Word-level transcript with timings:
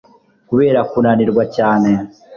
Kubera 0.49 0.79
kunanirwa 0.91 1.43
cyane 1.55 1.89